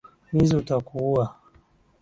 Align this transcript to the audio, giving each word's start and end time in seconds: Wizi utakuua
Wizi 0.33 0.55
utakuua 0.55 1.35